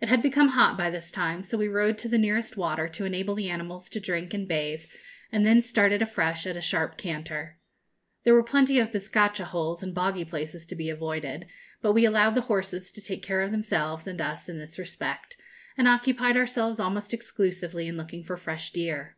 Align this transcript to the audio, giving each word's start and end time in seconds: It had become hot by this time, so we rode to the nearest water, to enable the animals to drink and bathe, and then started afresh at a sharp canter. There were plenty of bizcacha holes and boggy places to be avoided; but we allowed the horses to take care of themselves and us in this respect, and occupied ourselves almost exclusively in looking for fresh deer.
It 0.00 0.08
had 0.08 0.22
become 0.22 0.50
hot 0.50 0.78
by 0.78 0.90
this 0.90 1.10
time, 1.10 1.42
so 1.42 1.58
we 1.58 1.66
rode 1.66 1.98
to 1.98 2.08
the 2.08 2.18
nearest 2.18 2.56
water, 2.56 2.86
to 2.90 3.04
enable 3.04 3.34
the 3.34 3.50
animals 3.50 3.88
to 3.88 3.98
drink 3.98 4.32
and 4.32 4.46
bathe, 4.46 4.84
and 5.32 5.44
then 5.44 5.60
started 5.60 6.00
afresh 6.00 6.46
at 6.46 6.56
a 6.56 6.60
sharp 6.60 6.96
canter. 6.96 7.58
There 8.22 8.32
were 8.34 8.44
plenty 8.44 8.78
of 8.78 8.92
bizcacha 8.92 9.46
holes 9.46 9.82
and 9.82 9.92
boggy 9.92 10.24
places 10.24 10.64
to 10.66 10.76
be 10.76 10.88
avoided; 10.88 11.48
but 11.82 11.94
we 11.94 12.04
allowed 12.04 12.36
the 12.36 12.42
horses 12.42 12.92
to 12.92 13.00
take 13.02 13.24
care 13.24 13.40
of 13.42 13.50
themselves 13.50 14.06
and 14.06 14.20
us 14.20 14.48
in 14.48 14.60
this 14.60 14.78
respect, 14.78 15.36
and 15.76 15.88
occupied 15.88 16.36
ourselves 16.36 16.78
almost 16.78 17.12
exclusively 17.12 17.88
in 17.88 17.96
looking 17.96 18.22
for 18.22 18.36
fresh 18.36 18.70
deer. 18.70 19.16